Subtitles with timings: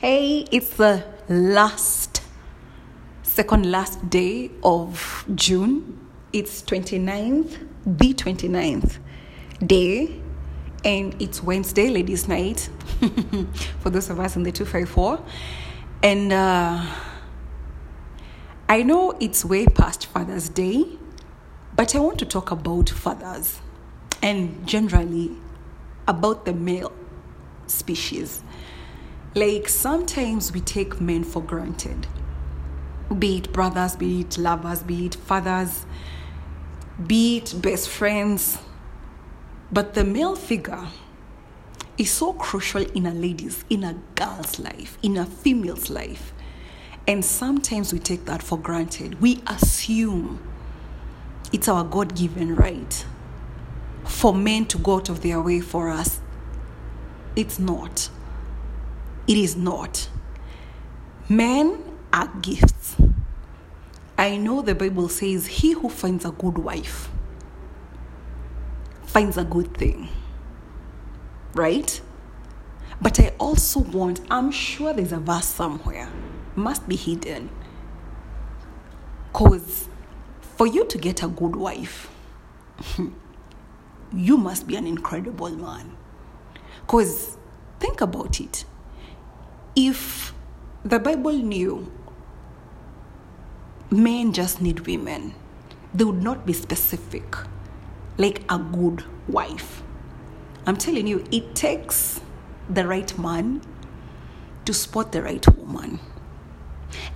[0.00, 2.22] Hey, it's the last,
[3.24, 5.98] second last day of June.
[6.32, 8.98] It's 29th, the 29th
[9.66, 10.20] day,
[10.84, 12.70] and it's Wednesday, ladies' night,
[13.80, 15.20] for those of us in the 254.
[16.04, 16.86] And uh,
[18.68, 20.84] I know it's way past Father's Day,
[21.74, 23.60] but I want to talk about fathers
[24.22, 25.32] and generally
[26.06, 26.92] about the male
[27.66, 28.44] species.
[29.34, 32.06] Like sometimes we take men for granted,
[33.18, 35.84] be it brothers, be it lovers, be it fathers,
[37.06, 38.58] be it best friends.
[39.70, 40.88] But the male figure
[41.98, 46.32] is so crucial in a lady's, in a girl's life, in a female's life.
[47.06, 49.20] And sometimes we take that for granted.
[49.20, 50.40] We assume
[51.52, 53.04] it's our God given right
[54.04, 56.20] for men to go out of their way for us.
[57.36, 58.10] It's not.
[59.28, 60.08] It is not.
[61.28, 61.78] Men
[62.12, 62.96] are gifts.
[64.16, 67.10] I know the Bible says, He who finds a good wife
[69.08, 70.08] finds a good thing.
[71.54, 72.00] Right?
[73.00, 76.08] But I also want, I'm sure there's a verse somewhere,
[76.54, 77.50] must be hidden.
[79.32, 79.88] Because
[80.40, 82.10] for you to get a good wife,
[84.14, 85.96] you must be an incredible man.
[86.82, 87.36] Because
[87.80, 88.64] think about it.
[89.80, 90.34] If
[90.84, 91.86] the Bible knew
[93.92, 95.36] men just need women,
[95.94, 97.36] they would not be specific,
[98.16, 99.84] like a good wife.
[100.66, 102.20] I'm telling you, it takes
[102.68, 103.62] the right man
[104.64, 106.00] to spot the right woman.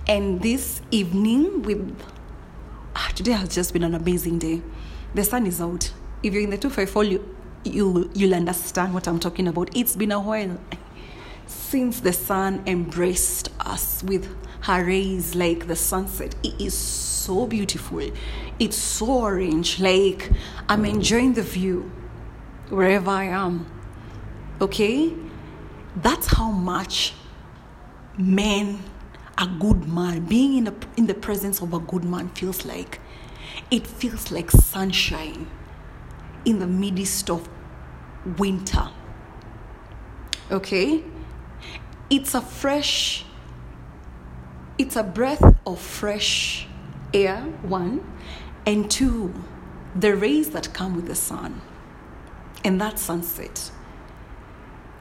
[0.07, 2.01] And this evening, with
[2.95, 4.61] ah, today has just been an amazing day.
[5.13, 5.91] The sun is out.
[6.23, 9.75] If you're in the 254, you, you, you'll understand what I'm talking about.
[9.75, 10.57] It's been a while
[11.53, 14.27] since the sun embraced us with
[14.61, 16.35] her rays like the sunset.
[16.43, 18.01] It is so beautiful.
[18.59, 19.79] It's so orange.
[19.79, 20.31] Like
[20.69, 21.91] I'm enjoying the view
[22.69, 23.65] wherever I am.
[24.61, 25.13] Okay?
[25.95, 27.13] That's how much
[28.17, 28.79] men,
[29.37, 32.99] a good man, being in, a, in the presence of a good man feels like.
[33.69, 35.47] It feels like sunshine
[36.45, 37.47] in the midst of
[38.37, 38.89] winter.
[40.51, 41.03] Okay?
[42.09, 43.25] It's a fresh,
[44.77, 46.67] it's a breath of fresh
[47.13, 48.03] air, one,
[48.65, 49.33] and two,
[49.95, 51.61] the rays that come with the sun
[52.63, 53.71] and that sunset.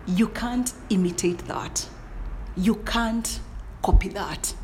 [0.07, 1.89] You can't imitate that.
[2.57, 3.41] You can't
[3.83, 4.55] copy that.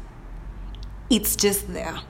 [1.11, 2.01] It's just there.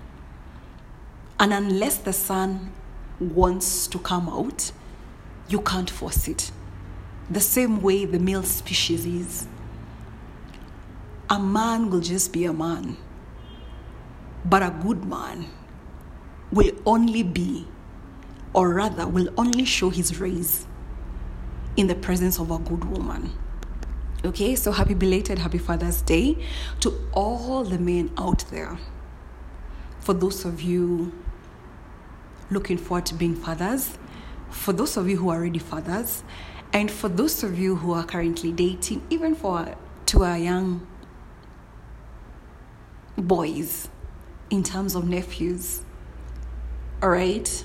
[1.39, 2.73] And unless the sun
[3.21, 4.73] wants to come out,
[5.49, 6.51] you can't force it.
[7.31, 9.47] The same way the male species is.
[11.31, 12.97] A man will just be a man,
[14.47, 15.47] but a good man
[16.51, 17.67] will only be,
[18.55, 20.67] or rather, will only show his rays
[21.77, 23.31] in the presence of a good woman.
[24.25, 26.39] Okay, so happy belated Happy Father's Day
[26.81, 28.79] to all the men out there.
[30.01, 31.13] For those of you
[32.51, 33.99] looking forward to being fathers,
[34.49, 36.23] for those of you who are already fathers,
[36.73, 39.75] and for those of you who are currently dating, even for
[40.07, 40.87] to our young
[43.19, 43.89] boys
[44.51, 45.83] in terms of nephews.
[47.03, 47.65] All right.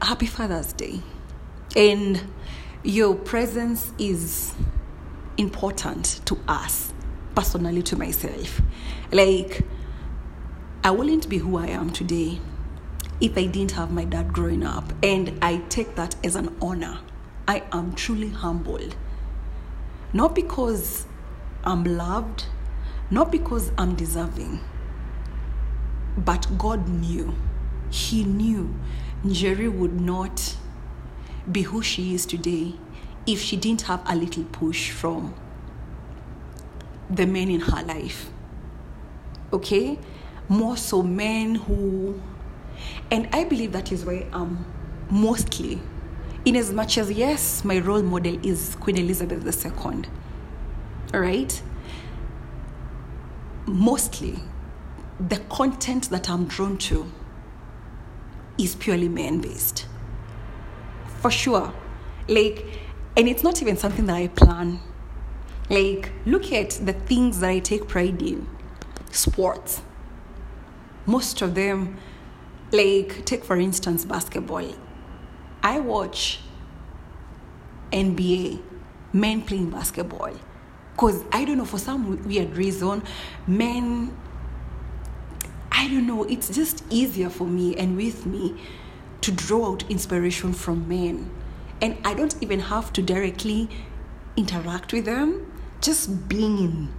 [0.00, 1.00] Happy Father's Day.
[1.76, 2.22] And
[2.82, 4.54] your presence is
[5.36, 6.92] important to us,
[7.34, 8.60] personally to myself.
[9.12, 9.66] Like,
[10.84, 12.40] I wouldn't be who I am today
[13.20, 14.92] if I didn't have my dad growing up.
[15.02, 17.00] And I take that as an honor.
[17.46, 18.94] I am truly humbled.
[20.12, 21.06] Not because
[21.64, 22.46] I'm loved,
[23.10, 24.60] not because I'm deserving,
[26.16, 27.34] but God knew.
[27.90, 28.74] He knew
[29.24, 30.56] Njeri would not
[31.50, 32.74] be who she is today
[33.26, 35.34] if she didn't have a little push from
[37.10, 38.30] the men in her life.
[39.52, 39.98] Okay?
[40.48, 42.20] More so men who,
[43.10, 44.64] and I believe that is why I'm
[45.10, 45.80] mostly,
[46.44, 50.04] in as much as yes, my role model is Queen Elizabeth II.
[51.14, 51.62] All right?
[53.66, 54.38] Mostly,
[55.20, 57.10] the content that I'm drawn to
[58.58, 59.86] is purely man based.
[61.20, 61.72] For sure.
[62.28, 62.64] Like,
[63.16, 64.80] and it's not even something that I plan.
[65.70, 68.46] Like, look at the things that I take pride in
[69.10, 69.82] sports.
[71.06, 71.96] Most of them,
[72.70, 74.72] like, take for instance basketball.
[75.62, 76.40] I watch
[77.92, 78.62] NBA
[79.12, 80.32] men playing basketball.
[80.98, 83.04] Because I don't know, for some weird reason,
[83.46, 84.16] men,
[85.70, 88.60] I don't know, it's just easier for me and with me
[89.20, 91.30] to draw out inspiration from men.
[91.80, 93.68] And I don't even have to directly
[94.36, 95.46] interact with them,
[95.80, 96.92] just being,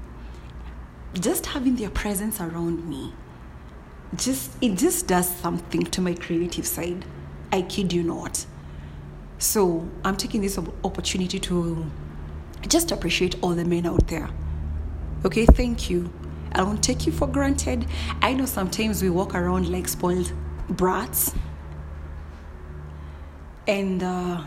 [1.13, 3.11] just having their presence around me.
[4.15, 7.03] Just it just does something to my creative side.
[7.51, 8.45] I kid you not.
[9.39, 11.91] So I'm taking this opportunity to
[12.67, 14.29] just appreciate all the men out there.
[15.25, 16.11] Okay, thank you.
[16.53, 17.85] I don't take you for granted.
[18.21, 20.31] I know sometimes we walk around like spoiled
[20.69, 21.33] brats.
[23.67, 24.43] And uh,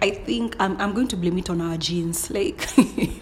[0.00, 2.68] I think I'm, I'm going to blame it on our genes, like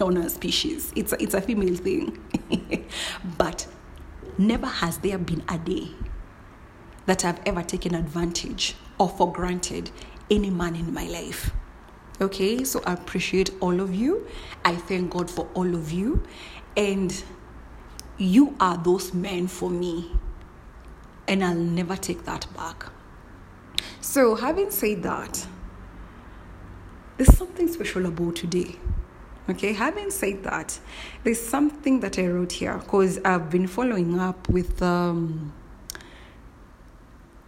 [0.01, 0.93] on our species.
[0.95, 2.19] It's a, it's a female thing.
[3.39, 3.67] but
[4.39, 5.91] never has there been a day
[7.07, 9.91] that I've ever taken advantage or for granted
[10.31, 11.53] any man in my life.
[12.21, 14.27] Okay, so I appreciate all of you.
[14.65, 16.23] I thank God for all of you.
[16.77, 17.23] And
[18.19, 20.13] you are those men for me.
[21.27, 22.87] And I'll never take that back.
[24.01, 25.47] So, having said that,
[27.17, 28.77] there's something special about today.
[29.49, 30.79] Okay, having said that,
[31.25, 35.53] there's something that I wrote here because I've been following up with um,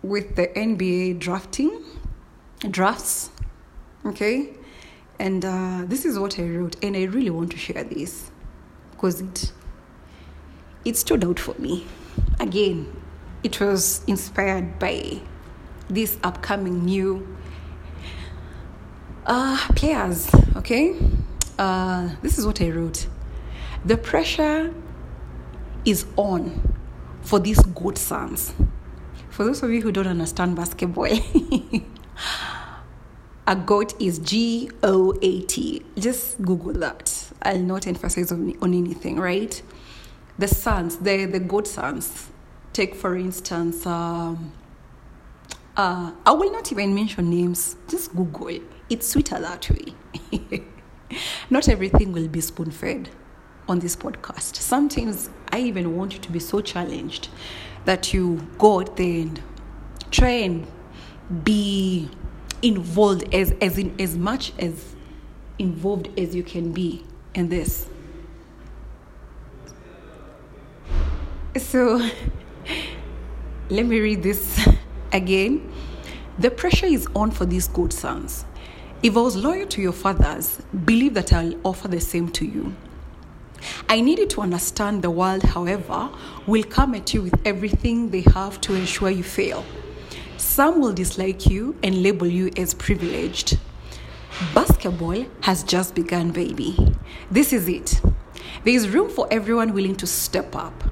[0.03, 1.83] with the NBA drafting
[2.71, 3.31] drafts.
[4.07, 4.51] Okay,
[5.19, 8.31] and uh, this is what I wrote, and I really want to share this
[8.91, 9.53] because it
[10.85, 11.87] it stood out for me.
[12.39, 12.95] Again,
[13.43, 15.21] it was inspired by
[15.89, 17.27] this upcoming new
[19.25, 20.31] uh, players.
[20.57, 20.97] Okay,
[21.59, 23.07] uh, this is what I wrote.
[23.87, 24.75] The pressure
[25.87, 26.75] is on
[27.23, 28.53] for these good sons.
[29.31, 31.09] For those of you who don't understand basketball.
[33.47, 35.85] a goat is G O A T.
[35.99, 37.31] Just Google that.
[37.43, 39.61] I'll not emphasize on, on anything, right?
[40.39, 42.29] The sons, the, the goat sons.
[42.73, 44.53] Take, for instance, um,
[45.77, 47.77] uh, I will not even mention names.
[47.89, 48.49] Just Google.
[48.49, 48.63] It.
[48.89, 50.65] It's sweeter that way.
[51.51, 53.11] not everything will be spoon fed
[53.69, 54.57] on this podcast.
[54.57, 57.29] Sometimes I even want you to be so challenged
[57.85, 59.43] that you go out there and
[60.11, 60.67] try and
[61.45, 62.11] be
[62.65, 64.95] involved as as in as much as
[65.59, 67.89] involved as you can be in this.
[71.59, 71.99] So
[73.69, 74.67] let me read this
[75.13, 75.71] again.
[76.39, 78.45] The pressure is on for these good sons.
[79.03, 82.75] If I was loyal to your fathers, believe that I'll offer the same to you.
[83.89, 86.11] I need you to understand the world, however,
[86.47, 89.65] will come at you with everything they have to ensure you fail.
[90.55, 93.59] Some will dislike you and label you as privileged.
[94.55, 96.77] Basketball has just begun, baby.
[97.29, 98.01] This is it.
[98.63, 100.85] There is room for everyone willing to step up.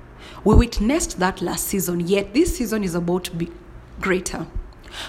[0.43, 3.53] We witnessed that last season, yet this season is about to be
[4.01, 4.49] greater.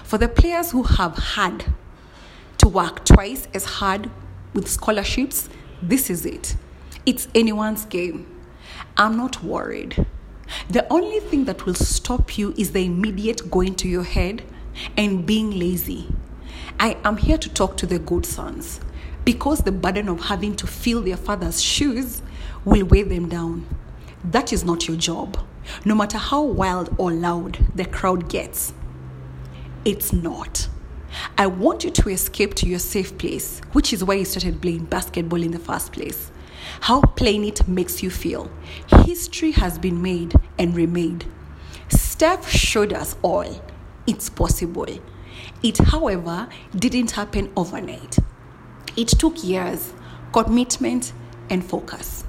[0.04, 1.74] For the players who have had
[2.60, 4.12] to work twice as hard
[4.54, 5.50] with scholarships,
[5.82, 6.56] this is it.
[7.08, 8.28] It's anyone's game.
[8.98, 10.06] I'm not worried.
[10.70, 14.44] The only thing that will stop you is the immediate going to your head
[14.98, 16.08] and being lazy.
[16.80, 18.80] I am here to talk to the good sons
[19.26, 22.22] because the burden of having to fill their father's shoes
[22.66, 23.66] will weigh them down.
[24.24, 25.38] That is not your job,
[25.86, 28.74] no matter how wild or loud the crowd gets.
[29.86, 30.68] It's not.
[31.38, 34.86] I want you to escape to your safe place, which is why you started playing
[34.86, 36.32] basketball in the first place
[36.84, 38.52] how plain it makes you feel.
[39.06, 41.24] History has been made and remade.
[41.88, 43.46] Steph showed us all
[44.06, 44.90] it's possible.
[45.64, 48.18] It, however, didn't happen overnight.
[48.98, 49.94] It took years,
[50.34, 51.14] commitment,
[51.50, 52.26] and focus.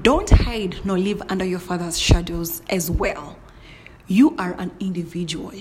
[0.00, 3.36] Don't hide nor live under your father's shadows as well.
[4.06, 5.52] You are an individual.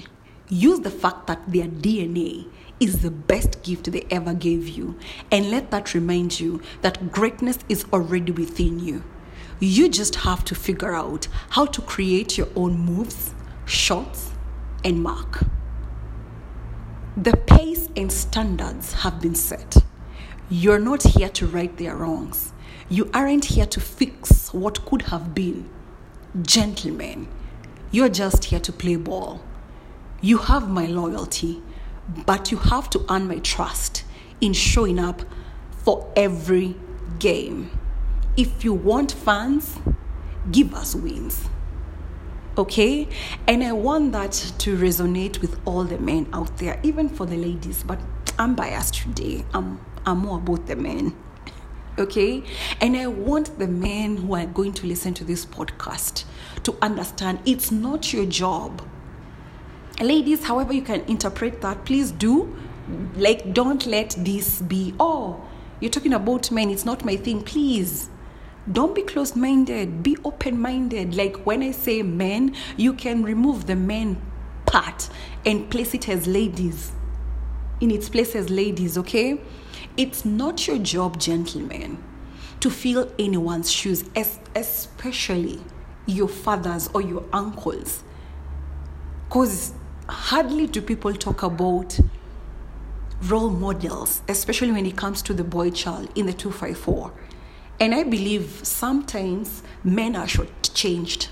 [0.48, 2.48] Use the fact that their DNA
[2.82, 4.98] is the best gift they ever gave you.
[5.32, 9.04] And let that remind you that greatness is already within you.
[9.60, 13.36] You just have to figure out how to create your own moves,
[13.66, 14.32] shots,
[14.84, 15.44] and mark.
[17.16, 19.78] The pace and standards have been set.
[20.50, 22.52] You're not here to right their wrongs.
[22.90, 25.70] You aren't here to fix what could have been.
[26.42, 27.28] Gentlemen,
[27.92, 29.42] you're just here to play ball.
[30.22, 31.62] You have my loyalty
[32.26, 34.04] but you have to earn my trust
[34.40, 35.22] in showing up
[35.84, 36.76] for every
[37.20, 37.72] game.
[38.38, 39.78] If you want fans,
[40.52, 41.50] give us wins.
[42.58, 43.08] Okay?
[43.48, 47.38] And I want that to resonate with all the men out there, even for the
[47.38, 48.00] ladies, but
[48.38, 49.46] I'm biased today.
[49.54, 51.16] I'm, I'm more about the men.
[51.98, 52.44] Okay?
[52.80, 56.26] And I want the men who are going to listen to this podcast
[56.64, 58.82] to understand it's not your job.
[60.02, 62.56] Ladies, however you can interpret that, please do.
[63.16, 65.40] Like, don't let this be, oh,
[65.80, 67.44] you're talking about men, it's not my thing.
[67.44, 68.10] Please
[68.72, 71.16] don't be closed minded, be open minded.
[71.16, 74.22] Like when I say men, you can remove the men
[74.66, 75.10] part
[75.46, 76.92] and place it as ladies,
[77.80, 79.40] in its place as ladies, okay?
[79.98, 82.04] It's not your job, gentlemen,
[82.60, 84.06] to fill anyone's shoes,
[84.56, 85.62] especially
[86.06, 88.04] your fathers or your uncles.
[89.28, 89.74] Because
[90.08, 92.00] hardly do people talk about
[93.24, 97.14] role models, especially when it comes to the boy child in the 254.
[97.80, 101.30] And I believe sometimes men are shortchanged.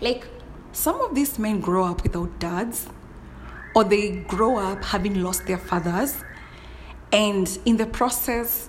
[0.00, 0.26] Like
[0.72, 2.88] some of these men grow up without dads,
[3.74, 6.22] or they grow up having lost their fathers.
[7.12, 8.68] And in the process,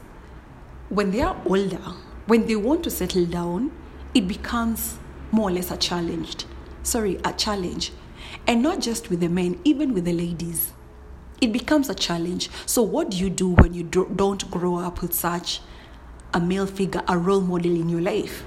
[0.90, 1.94] when they are older,
[2.26, 3.72] when they want to settle down,
[4.14, 4.98] it becomes
[5.32, 6.46] more or less a challenge.
[6.84, 7.92] Sorry, a challenge.
[8.48, 10.74] And not just with the men, even with the ladies.
[11.40, 12.50] It becomes a challenge.
[12.66, 15.62] So, what do you do when you do, don't grow up with such
[16.34, 18.46] a male figure, a role model in your life.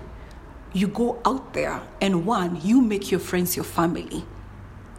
[0.72, 4.24] You go out there and one, you make your friends your family.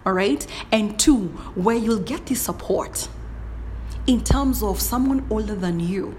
[0.05, 0.46] All right?
[0.72, 3.08] And two, where you'll get the support
[4.08, 6.15] in terms of someone older than you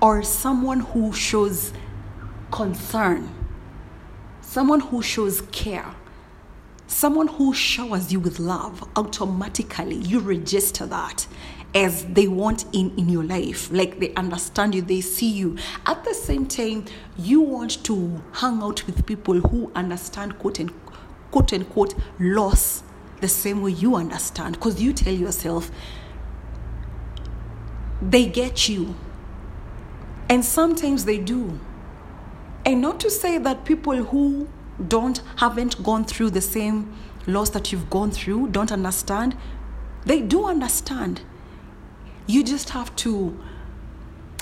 [0.00, 1.72] or someone who shows
[2.50, 3.32] concern,
[4.40, 5.94] someone who shows care,
[6.92, 11.26] someone who showers you with love, automatically you register that
[11.74, 13.70] as they want in in your life.
[13.72, 15.56] Like they understand you they see you.
[15.86, 16.84] At the same time
[17.16, 20.70] you want to hang out with people who understand quote and
[21.30, 22.82] quote unquote loss
[23.20, 24.56] the same way you understand.
[24.56, 25.70] Because you tell yourself
[28.02, 28.94] they get you.
[30.28, 31.58] And sometimes they do.
[32.64, 34.48] And not to say that people who
[34.88, 36.94] don't haven't gone through the same
[37.26, 39.36] loss that you've gone through don't understand
[40.04, 41.22] they do understand
[42.26, 43.38] you just have to,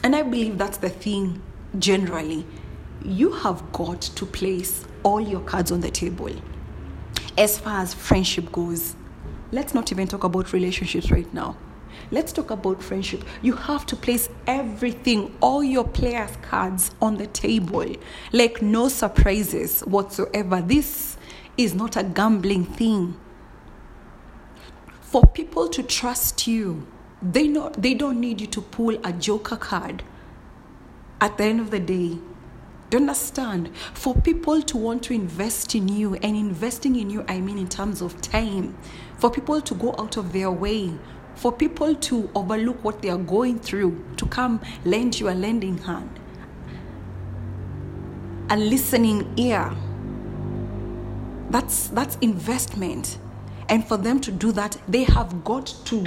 [0.05, 1.43] and I believe that's the thing
[1.79, 2.47] generally.
[3.03, 6.31] You have got to place all your cards on the table.
[7.39, 8.95] As far as friendship goes,
[9.51, 11.57] let's not even talk about relationships right now.
[12.11, 13.25] Let's talk about friendship.
[13.43, 17.87] You have to place everything, all your players' cards on the table.
[18.33, 20.61] Like no surprises whatsoever.
[20.61, 21.17] This
[21.57, 23.19] is not a gambling thing.
[25.01, 26.87] For people to trust you,
[27.23, 30.03] they know they don't need you to pull a joker card.
[31.21, 32.19] At the end of the day,
[32.89, 33.71] do you understand?
[33.95, 37.69] For people to want to invest in you, and investing in you, I mean in
[37.69, 38.77] terms of time,
[39.19, 40.93] for people to go out of their way,
[41.41, 45.79] for people to overlook what they are going through, to come lend you a lending
[45.79, 46.21] hand,
[48.51, 49.75] a listening ear.
[51.49, 53.17] That's that's investment.
[53.71, 56.05] And for them to do that, they have got to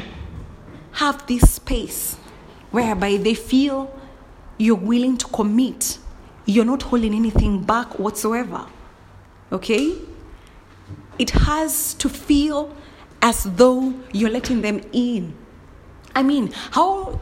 [0.92, 2.16] have this space
[2.70, 3.92] whereby they feel
[4.60, 5.98] you're willing to commit.
[6.46, 8.68] You're not holding anything back whatsoever.
[9.52, 9.96] Okay?
[11.18, 12.76] It has to feel
[13.24, 15.36] as though you're letting them in.
[16.14, 17.20] I mean, how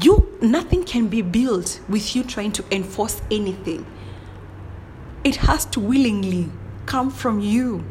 [0.00, 3.84] you nothing can be built with you trying to enforce anything.
[5.24, 6.48] It has to willingly
[6.86, 7.84] come from you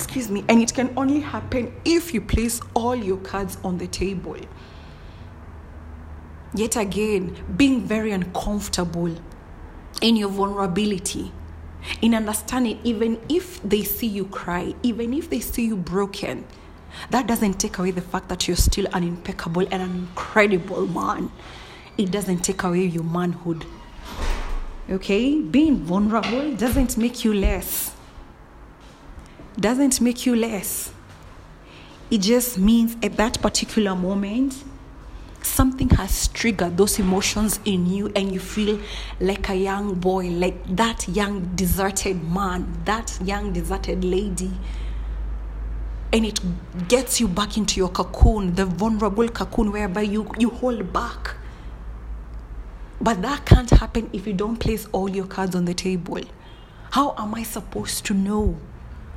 [0.00, 3.86] excuse me, and it can only happen if you place all your cards on the
[3.86, 4.36] table.
[6.54, 9.14] Yet again, being very uncomfortable
[10.00, 11.32] in your vulnerability,
[12.02, 16.44] in understanding, even if they see you cry, even if they see you broken,
[17.10, 21.30] that doesn't take away the fact that you're still an impeccable and an incredible man.
[21.96, 23.64] It doesn't take away your manhood.
[24.90, 25.40] Okay?
[25.40, 27.94] Being vulnerable doesn't make you less
[29.60, 30.92] doesn't make you less.
[32.10, 34.64] It just means at that particular moment,
[35.44, 38.78] something has triggered those emotions in you, and you feel
[39.20, 44.50] like a young boy, like that young deserted man, that young deserted lady.
[46.12, 46.40] And it
[46.88, 51.36] gets you back into your cocoon, the vulnerable cocoon whereby you, you hold back.
[53.00, 56.20] But that can't happen if you don't place all your cards on the table.
[56.90, 58.58] How am I supposed to know?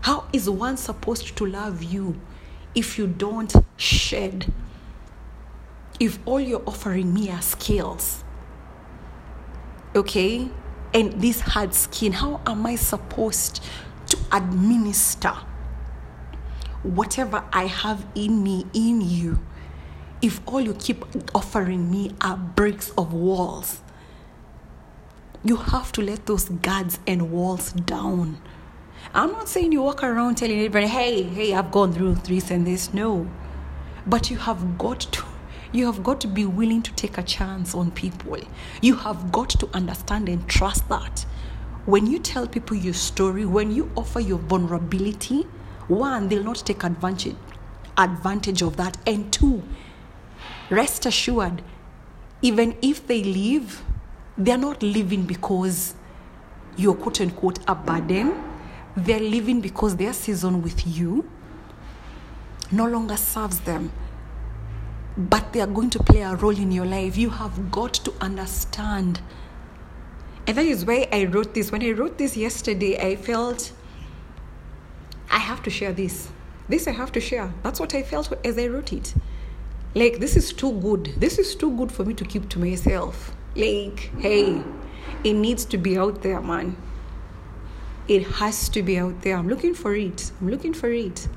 [0.01, 2.20] How is one supposed to love you
[2.75, 4.53] if you don't shed?
[6.00, 8.23] If all you're offering me are skills,
[9.95, 10.50] okay,
[10.93, 13.62] and this hard skin, how am I supposed
[14.07, 15.33] to administer
[16.83, 19.39] whatever I have in me, in you,
[20.21, 23.81] if all you keep offering me are bricks of walls,
[25.43, 28.41] you have to let those guards and walls down.
[29.13, 32.65] I'm not saying you walk around telling everybody, hey, hey, I've gone through this and
[32.65, 32.93] this.
[32.93, 33.29] No.
[34.07, 35.23] But you have got to
[35.74, 38.38] you have got to be willing to take a chance on people.
[38.82, 41.25] You have got to understand and trust that.
[41.86, 45.48] When you tell people your story, when you offer your vulnerability,
[45.88, 47.36] one, they'll not take advantage
[47.98, 48.98] advantage of that.
[49.06, 49.63] And two,
[50.70, 51.62] rest assured,
[52.42, 53.82] even if they leave,
[54.38, 55.96] they're not leaving because
[56.77, 58.44] you're quote unquote a burden.
[58.96, 61.30] They're leaving because their season with you
[62.72, 63.92] no longer serves them.
[65.17, 67.17] But they are going to play a role in your life.
[67.17, 69.22] You have got to understand.
[70.48, 71.72] And that is why I wrote this.
[71.72, 73.72] When I wrote this yesterday, I felt
[75.29, 76.29] I have to share this.
[76.67, 77.53] This I have to share.
[77.62, 79.13] That's what I felt as I wrote it.
[79.96, 81.13] Like, this is too good.
[81.17, 83.36] This is too good for me to keep to myself.
[83.55, 84.63] Like, hey,
[85.24, 86.75] it needs to be out there, man.
[88.08, 89.38] It has to be out there.
[89.38, 90.32] I'm looking for it.
[90.41, 91.27] I'm looking for it.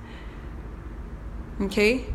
[1.61, 2.07] Okay?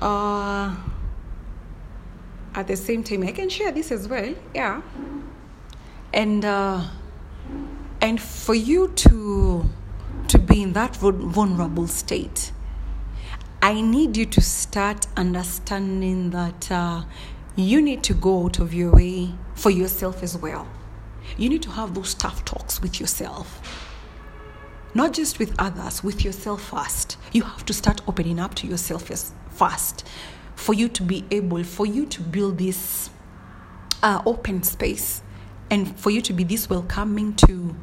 [0.00, 0.74] Uh,
[2.54, 4.34] at the same time, I can share this as well.
[4.54, 4.82] Yeah.
[6.12, 6.82] And uh,
[8.00, 9.68] and for you to
[10.28, 12.52] to be in that vulnerable state,
[13.62, 17.04] I need you to start understanding that uh,
[17.56, 20.66] you need to go out of your way for yourself as well.
[21.36, 23.86] You need to have those tough talks with yourself.
[24.94, 27.16] Not just with others, with yourself first.
[27.32, 29.10] You have to start opening up to yourself
[29.50, 30.06] first
[30.54, 33.10] for you to be able, for you to build this
[34.02, 35.22] uh, open space
[35.70, 37.74] and for you to be this welcoming to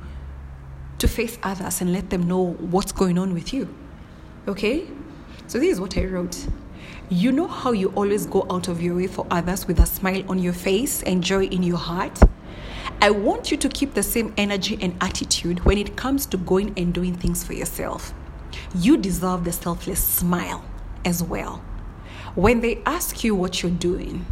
[1.00, 3.68] to face others and let them know what's going on with you.
[4.48, 4.88] Okay?
[5.46, 6.48] So this is what I wrote.
[7.10, 10.24] You know how you always go out of your way for others with a smile
[10.28, 12.20] on your face and joy in your heart?
[13.00, 16.74] I want you to keep the same energy and attitude when it comes to going
[16.78, 18.12] and doing things for yourself.
[18.76, 20.66] You deserve the selfless smile
[21.08, 21.64] as well.
[22.36, 24.26] When they ask you what you're doing,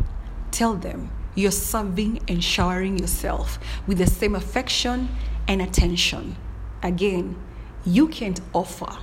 [0.52, 3.58] tell them you're serving and showering yourself
[3.88, 5.10] with the same affection
[5.48, 6.36] and attention.
[6.84, 7.38] Again,
[7.86, 8.98] you can't offer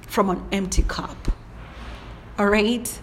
[0.00, 1.30] from an empty cup.
[2.38, 3.00] All right?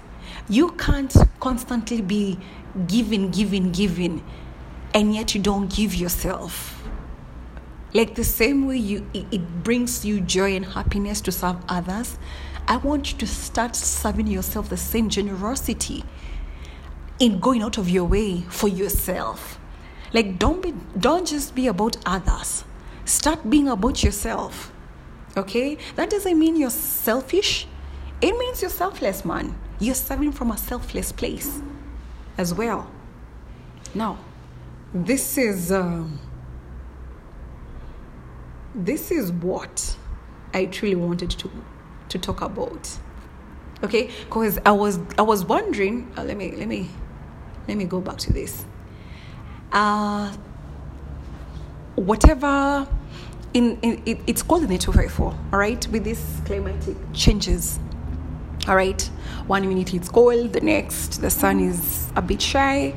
[0.50, 2.40] You can't constantly be
[2.88, 4.24] giving, giving, giving,
[4.96, 6.84] and yet you don't give yourself.
[7.94, 12.18] Like the same way you it brings you joy and happiness to serve others,
[12.68, 16.04] I want you to start serving yourself the same generosity
[17.20, 19.60] in going out of your way for yourself.
[20.14, 22.64] Like don't be don't just be about others.
[23.06, 24.72] Start being about yourself.
[25.38, 25.78] Okay?
[25.96, 27.68] That doesn't mean you're selfish.
[28.22, 29.56] It means you're selfless, man.
[29.80, 31.62] You're serving from a selfless place
[32.38, 32.90] as well.
[33.94, 34.18] Now,
[34.94, 36.20] this is um,
[38.74, 39.98] this is what
[40.54, 41.52] I truly wanted to
[42.10, 42.98] to talk about.
[43.84, 46.12] Okay, because I was I was wondering.
[46.18, 46.90] Uh, let me let me
[47.68, 48.66] let me go back to this.
[49.72, 50.34] Uh,
[51.96, 52.88] whatever
[53.54, 57.80] in, in it, it's called the 254 all right with these climatic changes
[58.68, 59.10] all right
[59.48, 62.94] one minute it's cold the next the sun is a bit shy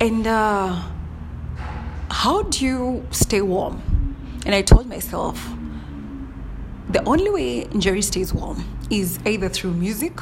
[0.00, 0.82] and uh,
[2.10, 3.80] how do you stay warm
[4.44, 5.48] and i told myself
[6.90, 10.18] the only way Njeri stays warm is either through music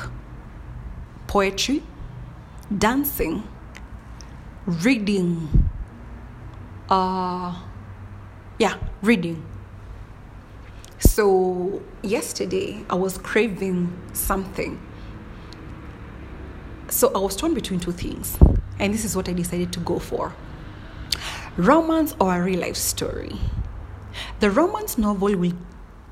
[1.26, 1.82] poetry
[2.78, 3.46] dancing
[4.66, 5.70] reading
[6.88, 7.54] uh
[8.58, 9.44] yeah, reading.
[10.98, 14.80] So, yesterday I was craving something.
[16.88, 18.38] So, I was torn between two things,
[18.78, 20.34] and this is what I decided to go for
[21.58, 23.34] romance or a real life story.
[24.40, 25.52] The romance novel will,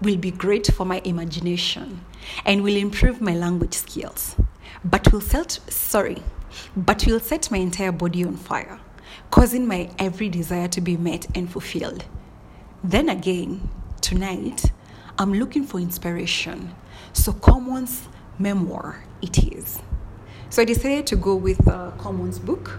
[0.02, 2.04] will be great for my imagination
[2.44, 4.36] and will improve my language skills,
[4.84, 6.22] but will set, sorry,
[6.76, 8.78] but will set my entire body on fire,
[9.30, 12.04] causing my every desire to be met and fulfilled.
[12.82, 13.68] Then again,
[14.00, 14.72] tonight,
[15.18, 16.74] I'm looking for inspiration.
[17.12, 19.80] So, Commons memoir it is.
[20.50, 22.78] So, I decided to go with uh, Commons book,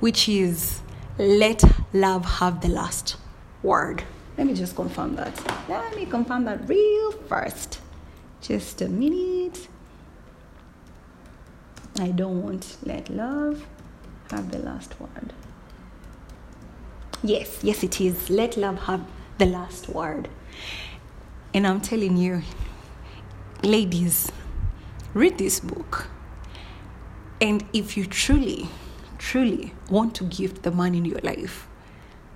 [0.00, 0.80] which is
[1.18, 3.16] Let Love Have the Last
[3.62, 4.02] Word.
[4.40, 5.38] Let me just confirm that.
[5.68, 7.78] Let me confirm that real first.
[8.40, 9.68] Just a minute.
[11.98, 13.66] I don't want let love
[14.30, 15.34] have the last word.
[17.22, 18.30] Yes, yes, it is.
[18.30, 19.04] Let love have
[19.36, 20.30] the last word.
[21.52, 22.40] And I'm telling you,
[23.62, 24.32] ladies,
[25.12, 26.06] read this book.
[27.42, 28.70] And if you truly,
[29.18, 31.66] truly want to give the man in your life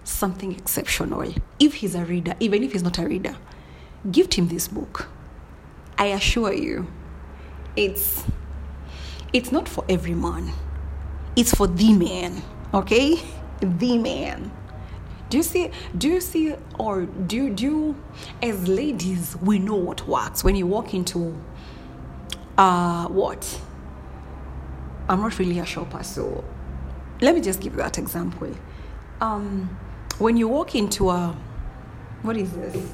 [0.05, 3.37] something exceptional, if he's a reader, even if he's not a reader,
[4.11, 5.09] gift him this book.
[5.99, 6.87] I assure you,
[7.77, 8.25] it's
[9.33, 10.53] it's not for every man.
[11.37, 13.17] It's for the man, okay?
[13.61, 14.53] The man.
[15.31, 15.71] Do you see?
[15.97, 16.55] Do you see?
[16.79, 18.03] Or do do you,
[18.43, 21.37] as ladies, we know what works when you walk into
[22.57, 23.61] uh what?
[25.09, 26.45] I'm not really a shopper, so
[27.21, 28.55] let me just give you that example.
[29.21, 29.77] Um,
[30.19, 31.37] when you walk into a
[32.23, 32.93] what is this?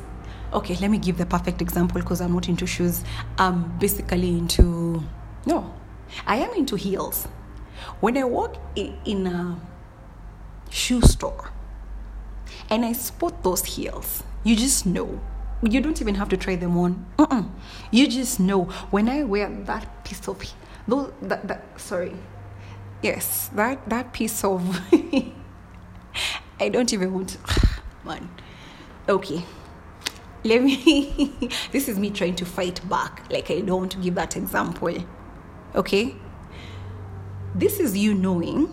[0.53, 3.05] Okay, let me give the perfect example because I'm not into shoes.
[3.39, 5.03] I'm basically into
[5.47, 5.73] no,
[6.27, 7.29] I am into heels.
[8.01, 9.57] When I walk in a
[10.71, 11.51] shoe store
[12.69, 15.21] and I spot those heels, you just know.
[15.63, 17.05] You don't even have to try them on.
[17.19, 17.43] Uh-uh.
[17.91, 20.43] You just know when I wear that piece of
[20.89, 22.17] those that, that sorry.
[23.03, 24.81] Yes, that that piece of
[26.61, 27.38] I don't even want to,
[28.05, 28.29] man.
[29.09, 29.44] Okay.
[30.44, 33.25] Let me this is me trying to fight back.
[33.31, 34.94] Like I don't want to give that example.
[35.75, 36.14] Okay?
[37.55, 38.66] This is you knowing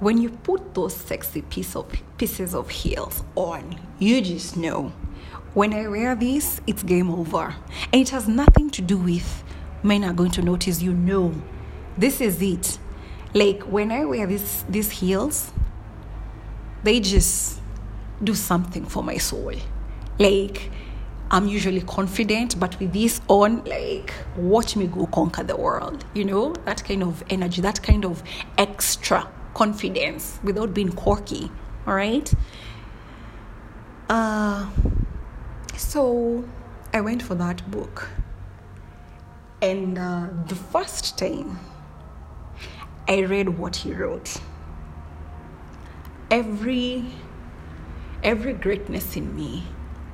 [0.00, 4.92] when you put those sexy piece of pieces of heels on, you just know.
[5.54, 7.54] When I wear this, it's game over.
[7.92, 9.44] And it has nothing to do with
[9.82, 11.34] men are going to notice you know.
[11.96, 12.78] This is it.
[13.34, 15.52] Like when I wear this these heels,
[16.82, 17.60] they just
[18.22, 19.54] do something for my soul.
[20.18, 20.70] Like
[21.32, 26.04] I'm usually confident, but with this on, like, watch me go conquer the world.
[26.12, 28.22] You know, that kind of energy, that kind of
[28.58, 31.50] extra confidence without being quirky.
[31.86, 32.30] All right.
[34.10, 34.68] Uh,
[35.74, 36.44] so
[36.92, 38.10] I went for that book.
[39.62, 41.58] And uh, the first time
[43.08, 44.38] I read what he wrote,
[46.32, 47.04] every
[48.24, 49.62] every greatness in me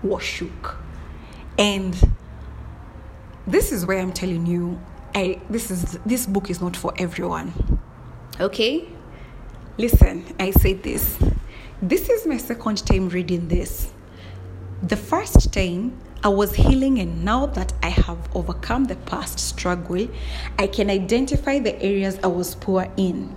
[0.03, 0.77] was shook
[1.59, 1.97] and
[3.49, 4.79] this is where I'm telling you,
[5.15, 7.53] I this is this book is not for everyone.
[8.39, 8.87] Okay?
[9.79, 11.17] Listen, I said this.
[11.81, 13.91] This is my second time reading this.
[14.83, 20.09] The first time I was healing, and now that I have overcome the past struggle,
[20.59, 23.35] I can identify the areas I was poor in.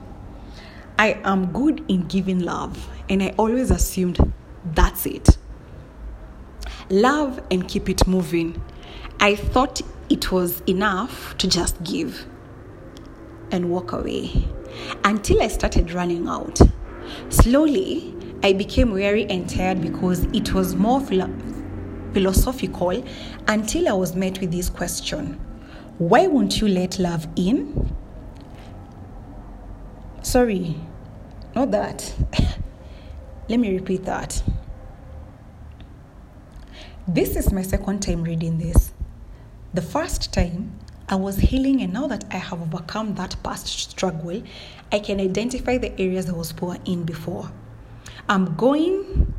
[1.02, 4.20] I am good in giving love, and I always assumed
[4.64, 5.36] that's it
[6.92, 8.62] love and keep it moving.
[9.20, 12.28] I thought it was enough to just give
[13.50, 14.48] and walk away
[15.04, 16.60] until I started running out.
[17.30, 21.34] Slowly, I became weary and tired because it was more philo-
[22.14, 23.04] philosophical
[23.48, 25.40] until I was met with this question
[25.98, 27.92] Why won't you let love in?
[30.22, 30.76] Sorry,
[31.62, 32.14] not that.
[33.50, 34.42] Let me repeat that.
[37.08, 38.94] This is my second time reading this.
[39.74, 44.42] The first time, I was healing, and now that I have overcome that past struggle,
[44.92, 47.52] I can identify the areas I was poor in before.
[48.28, 49.32] I'm going,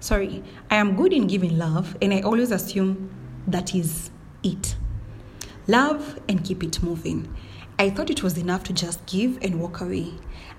[0.00, 3.10] sorry, I am good in giving love, and I always assume
[3.46, 4.10] that is
[4.42, 4.76] it.
[5.66, 7.34] Love and keep it moving.
[7.78, 10.12] I thought it was enough to just give and walk away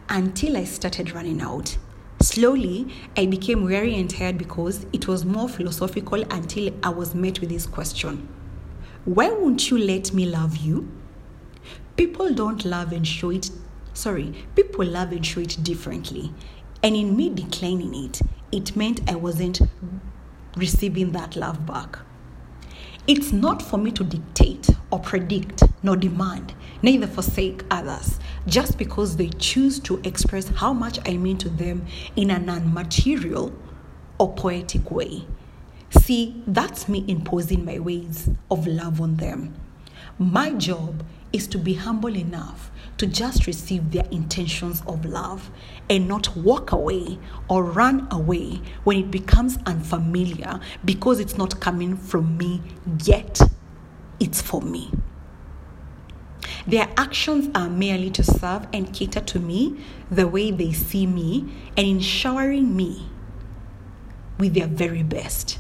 [0.10, 1.78] until I started running out.
[2.22, 7.40] Slowly, I became weary and tired because it was more philosophical until I was met
[7.40, 8.28] with this question
[9.06, 10.90] Why won't you let me love you?
[11.98, 13.50] People don't love and show it,
[13.94, 16.34] sorry, people love and show it differently.
[16.84, 19.62] And in me declining it, it meant I wasn't
[20.56, 22.00] receiving that love back.
[23.08, 26.54] It's not for me to dictate or predict nor demand,
[26.86, 31.84] neither forsake others, just because they choose to express how much I mean to them
[32.16, 33.52] in a non material
[34.20, 35.26] or poetic way.
[35.90, 39.56] See, that's me imposing my ways of love on them.
[40.20, 45.50] My job is to be humble enough to just receive their intentions of love
[45.90, 47.18] and not walk away
[47.50, 52.62] or run away when it becomes unfamiliar because it's not coming from me
[53.04, 53.42] yet.
[54.20, 54.92] It's for me.
[56.68, 61.54] Their actions are merely to serve and cater to me the way they see me
[61.78, 63.08] and in showering me
[64.40, 65.60] with their very best.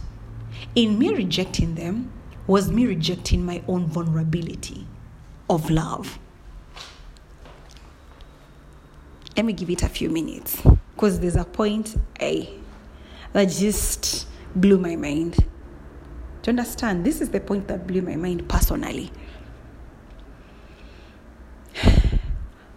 [0.73, 2.11] In me rejecting them
[2.47, 4.87] was me rejecting my own vulnerability
[5.49, 6.17] of love.
[9.37, 10.61] Let me give it a few minutes
[10.95, 12.49] because there's a point I
[13.33, 15.35] that just blew my mind.
[15.35, 17.05] Do you understand?
[17.05, 19.11] This is the point that blew my mind personally.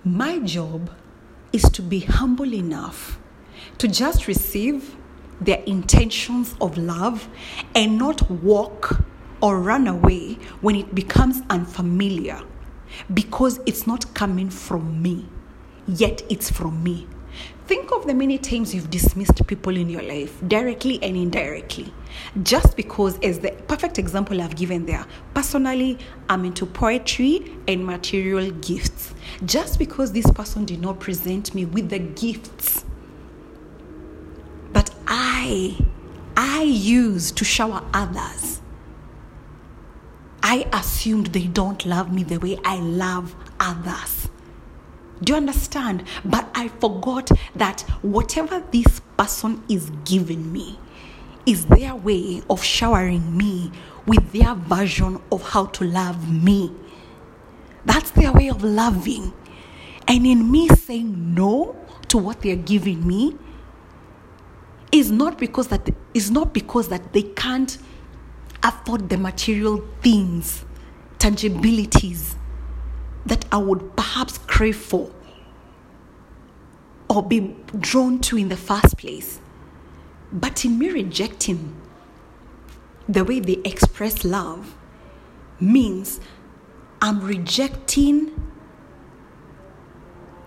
[0.08, 0.90] My job
[1.52, 3.18] is to be humble enough
[3.76, 4.96] to just receive
[5.38, 7.28] their intentions of love
[7.74, 9.02] and not walk
[9.42, 12.40] or run away when it becomes unfamiliar
[13.12, 15.28] because it's not coming from me,
[15.86, 17.06] yet it's from me.
[17.68, 21.92] Think of the many times you've dismissed people in your life, directly and indirectly,
[22.42, 25.04] just because, as the perfect example I've given there,
[25.34, 25.98] personally,
[26.30, 29.12] I'm into poetry and material gifts.
[29.44, 32.86] Just because this person did not present me with the gifts
[34.72, 35.76] that I,
[36.38, 38.62] I use to shower others,
[40.42, 44.30] I assumed they don't love me the way I love others.
[45.22, 46.04] Do you understand?
[46.24, 50.78] But I forgot that whatever this person is giving me
[51.44, 53.72] is their way of showering me
[54.06, 56.72] with their version of how to love me.
[57.84, 59.32] That's their way of loving.
[60.06, 61.76] And in me saying no
[62.08, 63.36] to what they're giving me
[64.92, 67.76] is not because that is not because that they can't
[68.62, 70.64] afford the material things,
[71.18, 72.37] tangibilities
[73.26, 75.10] that I would perhaps crave for
[77.08, 79.40] or be drawn to in the first place.
[80.32, 81.74] But in me rejecting
[83.08, 84.74] the way they express love
[85.58, 86.20] means
[87.00, 88.34] I'm rejecting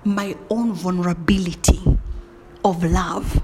[0.03, 1.81] my own vulnerability
[2.63, 3.41] of love,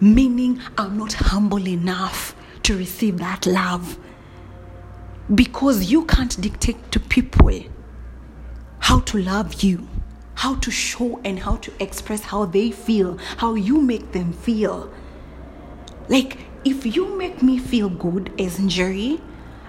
[0.00, 3.98] meaning I'm not humble enough to receive that love.
[5.34, 7.50] Because you can't dictate to people
[8.84, 9.88] how to love you,
[10.34, 14.92] how to show and how to express how they feel, how you make them feel.
[16.08, 19.22] Like, if you make me feel good as Njeri,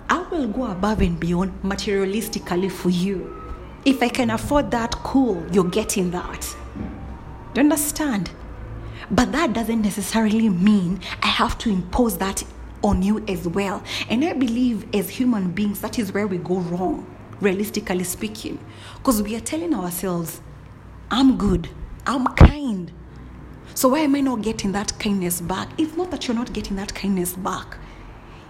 [0.10, 3.41] I will go above and beyond materialistically for you.
[3.86, 6.54] If I can afford that, cool, you're getting that.
[7.54, 8.32] Do you understand?
[9.10, 12.43] But that doesn't necessarily mean I have to impose that
[12.84, 13.82] on you as well.
[14.10, 18.60] And I believe as human beings, that is where we go wrong, realistically speaking.
[18.98, 20.41] Because we are telling ourselves,
[21.12, 21.69] I'm good,
[22.06, 22.91] I'm kind.
[23.74, 25.69] So why am I not getting that kindness back?
[25.78, 27.78] It's not that you're not getting that kindness back.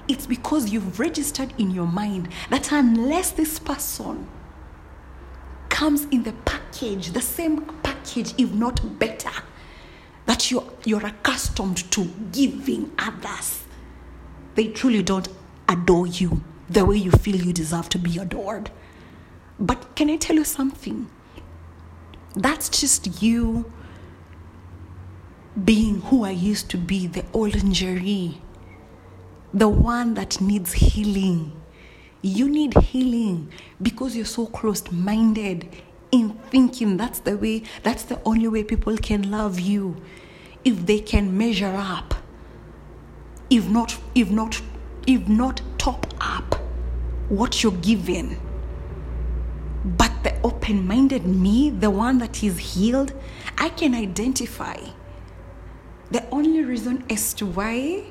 [0.08, 4.28] It's because you've registered in your mind that unless this person
[5.70, 9.32] comes in the package, the same package, if not better,
[10.28, 13.64] that you're, you're accustomed to giving others,
[14.54, 15.28] they truly don't
[15.68, 18.72] adore you the way you feel you deserve to be adored.
[19.60, 21.10] But can I tell you something?
[22.36, 23.72] That's just you
[25.64, 28.38] being who I used to be, the old Njeri,
[29.54, 31.54] the one that needs healing.
[32.22, 33.52] You need healing
[33.82, 35.70] because you're so closed minded
[36.12, 39.96] in thinking that's the way, that's the only way people can love you.
[40.66, 42.16] If they can measure up,
[43.50, 44.62] if not, if not,
[45.08, 46.56] if not up
[47.30, 48.38] what you're given.
[49.84, 53.14] But the open minded me, the one that is healed,
[53.58, 54.78] I can identify.
[56.12, 58.04] The only reason as to why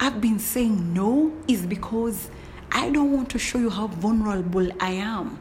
[0.00, 2.30] I've been saying no is because
[2.70, 5.38] I don't want to show you how vulnerable I am.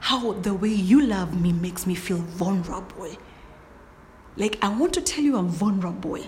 [0.00, 3.08] How the way you love me makes me feel vulnerable.
[4.36, 6.18] Like, I want to tell you I'm vulnerable,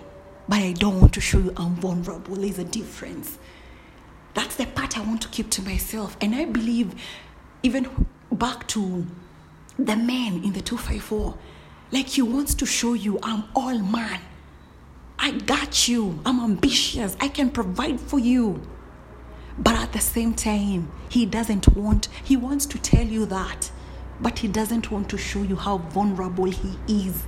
[0.49, 2.37] but I don't want to show you I'm vulnerable.
[2.37, 3.39] There's a difference.
[4.37, 6.15] That's the part I want to keep to myself.
[6.21, 6.95] And I believe,
[7.63, 9.07] even back to
[9.79, 11.39] the man in the 254,
[11.91, 14.21] like he wants to show you I'm all man.
[15.19, 16.21] I got you.
[16.27, 17.17] I'm ambitious.
[17.19, 18.61] I can provide for you.
[19.59, 23.71] But at the same time, he doesn't want, he wants to tell you that,
[24.21, 27.25] but he doesn't want to show you how vulnerable he is,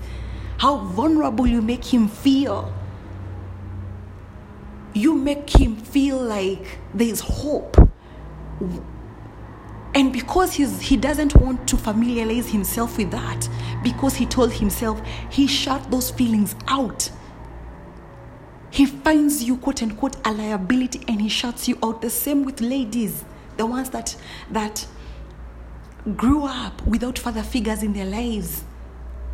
[0.58, 2.70] how vulnerable you make him feel.
[4.98, 7.76] You make him feel like there's hope.
[9.94, 13.48] And because he's, he doesn't want to familiarize himself with that,
[13.84, 17.10] because he told himself he shut those feelings out.
[18.70, 22.02] He finds you quote unquote a liability and he shuts you out.
[22.02, 23.24] The same with ladies
[23.56, 24.16] the ones that
[24.50, 24.84] that
[26.16, 28.64] grew up without father figures in their lives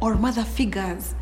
[0.00, 1.14] or mother figures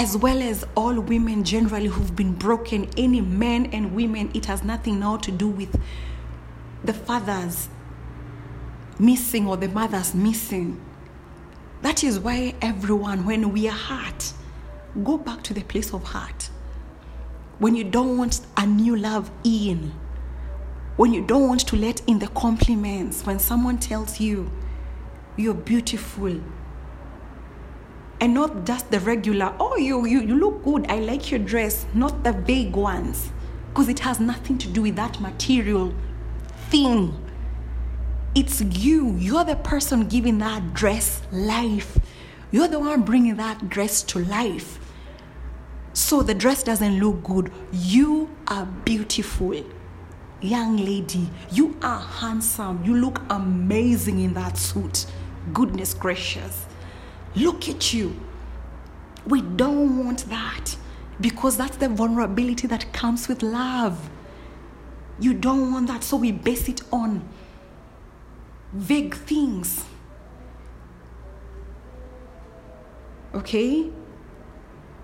[0.00, 4.64] as well as all women generally who've been broken any men and women it has
[4.64, 5.78] nothing now to do with
[6.84, 7.68] the fathers
[8.98, 10.80] missing or the mothers missing
[11.82, 14.32] that is why everyone when we are hurt
[15.04, 16.50] Go back to the place of heart.
[17.60, 19.92] when you don't want a new love in,
[20.96, 24.50] when you don't want to let in the compliments, when someone tells you
[25.36, 26.40] you're beautiful,
[28.20, 31.86] and not just the regular, oh, you, you, you look good, I like your dress,
[31.94, 33.30] not the vague ones,
[33.70, 35.94] because it has nothing to do with that material
[36.68, 37.18] thing.
[38.34, 39.16] It's you.
[39.16, 41.98] You're the person giving that dress life.
[42.52, 44.78] You're the one bringing that dress to life.
[45.92, 47.50] So the dress doesn't look good.
[47.72, 49.64] You are beautiful.
[50.40, 52.84] Young lady, you are handsome.
[52.84, 55.06] You look amazing in that suit.
[55.52, 56.66] Goodness gracious.
[57.36, 58.18] Look at you.
[59.26, 60.76] We don't want that
[61.20, 64.10] because that's the vulnerability that comes with love.
[65.18, 67.28] You don't want that, so we base it on
[68.72, 69.84] vague things.
[73.34, 73.90] Okay?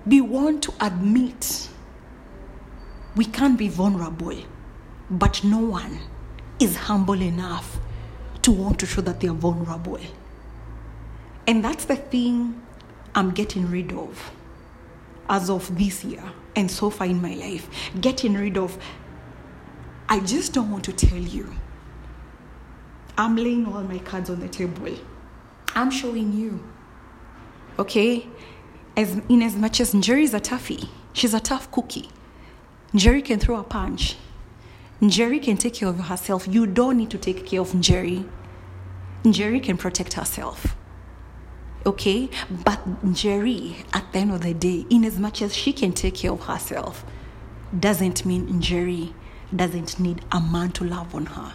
[0.06, 1.68] We want to admit
[3.14, 4.38] we can't be vulnerable,
[5.10, 6.00] but no one
[6.58, 7.78] is humble enough
[8.42, 10.00] to want to show that they are vulnerable.
[11.46, 12.60] And that's the thing
[13.14, 14.32] I'm getting rid of
[15.28, 16.22] as of this year
[16.54, 17.68] and so far in my life.
[18.00, 18.76] Getting rid of,
[20.08, 21.52] I just don't want to tell you.
[23.18, 24.94] I'm laying all my cards on the table.
[25.74, 26.62] I'm showing you.
[27.78, 28.26] Okay?
[28.96, 32.10] As, in as much as Njeri is a toughie, she's a tough cookie.
[32.92, 34.16] Njeri can throw a punch.
[35.00, 36.48] Njeri can take care of herself.
[36.48, 38.28] You don't need to take care of Njeri.
[39.22, 40.76] Njeri can protect herself
[41.86, 42.28] okay?
[42.50, 46.16] But Njeri, at the end of the day in as much as she can take
[46.16, 47.04] care of herself
[47.78, 49.12] doesn't mean Njeri
[49.54, 51.54] doesn't need a man to love on her.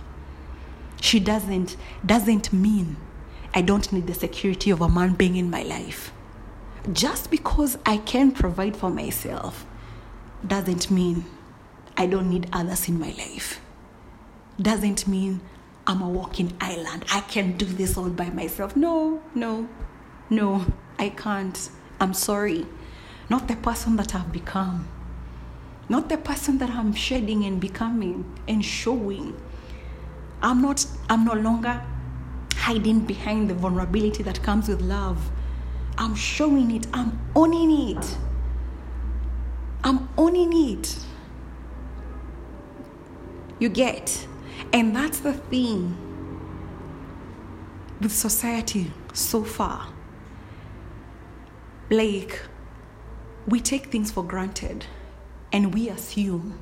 [1.02, 2.98] She doesn't doesn't mean
[3.54, 6.14] I don't need the security of a man being in my life.
[6.94, 9.66] Just because I can provide for myself
[10.46, 11.26] doesn't mean
[11.98, 13.60] I don't need others in my life.
[14.60, 15.42] Doesn't mean
[15.86, 17.06] I'm a walking island.
[17.12, 18.76] I can do this all by myself.
[18.76, 19.68] No, no,
[20.32, 20.66] no,
[20.98, 21.70] I can't.
[22.00, 22.66] I'm sorry.
[23.30, 24.88] Not the person that I've become.
[25.90, 29.36] Not the person that I'm shedding and becoming and showing.
[30.42, 31.84] I'm not I'm no longer
[32.56, 35.30] hiding behind the vulnerability that comes with love.
[35.98, 36.88] I'm showing it.
[36.94, 38.18] I'm owning it.
[39.84, 40.98] I'm owning it.
[43.60, 44.28] You get?
[44.72, 45.98] And that's the thing
[48.00, 49.90] with society so far
[51.92, 52.42] like
[53.48, 54.86] we take things for granted
[55.52, 56.58] and we assume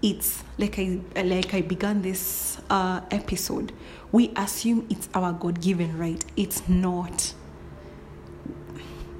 [0.00, 3.72] it's like I like I began this uh, episode.
[4.12, 6.24] We assume it's our God given right.
[6.36, 7.34] It's not.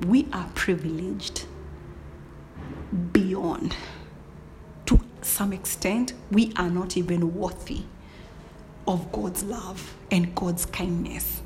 [0.06, 1.46] We are privileged
[3.12, 3.74] beyond.
[4.86, 7.82] To some extent, we are not even worthy
[8.86, 11.42] of God's love and God's kindness.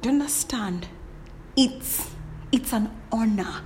[0.00, 0.88] Do you understand?
[1.56, 2.10] It's
[2.52, 3.62] it's an honor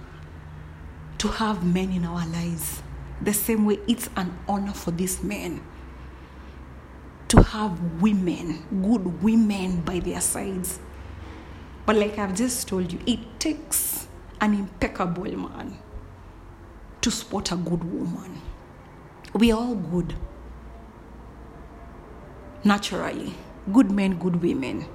[1.18, 2.82] to have men in our lives
[3.20, 5.60] the same way it's an honor for these men
[7.28, 10.80] to have women good women by their sides.
[11.86, 14.08] But like i've just told you it takes
[14.40, 15.78] an impeccable man
[17.00, 18.40] to spot a good woman.
[19.34, 20.14] We're all good.
[22.64, 23.34] Naturally.
[23.72, 24.86] Good men good women.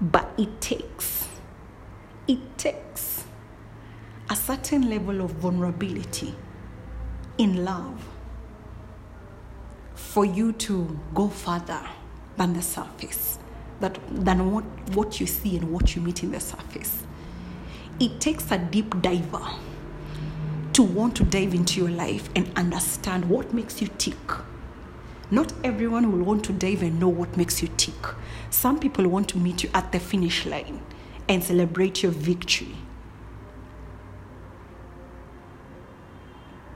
[0.00, 1.21] But it takes
[2.32, 3.24] it takes
[4.30, 6.34] a certain level of vulnerability
[7.36, 8.08] in love
[9.94, 11.82] for you to go further
[12.38, 13.38] than the surface
[13.80, 14.64] that than what,
[14.94, 17.02] what you see and what you meet in the surface.
[18.00, 19.46] It takes a deep diver
[20.72, 24.16] to want to dive into your life and understand what makes you tick.
[25.30, 28.02] Not everyone will want to dive and know what makes you tick.
[28.48, 30.80] Some people want to meet you at the finish line
[31.28, 32.76] and celebrate your victory.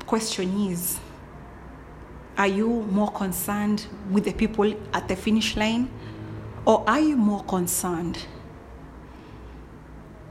[0.06, 1.00] Question is
[2.38, 5.90] Are you more concerned with the people at the finish line,
[6.64, 8.24] or are you more concerned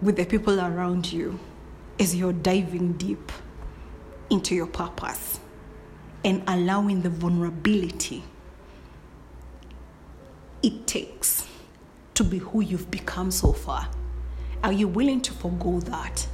[0.02, 1.40] with the people around you
[2.00, 3.32] as you're diving deep
[4.30, 5.40] into your purpose
[6.24, 8.24] and allowing the vulnerability
[10.64, 11.48] it takes
[12.14, 13.90] to be who you've become so far?
[14.66, 16.28] Are you willing to forego that?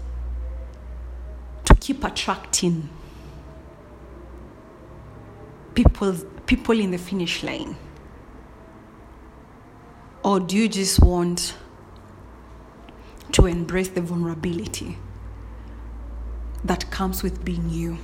[1.65, 2.87] To keep attracting
[5.75, 6.13] people,
[6.45, 7.75] people in the finish line?
[10.23, 11.55] Or do you just want
[13.33, 14.97] to embrace the vulnerability
[16.63, 17.97] that comes with being you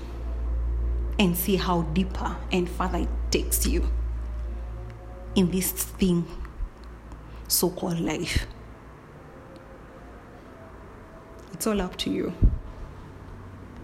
[1.17, 3.89] and see how deeper and further it takes you
[5.36, 6.28] in this thing
[7.47, 8.45] so called life.
[11.58, 12.34] It's all up to you.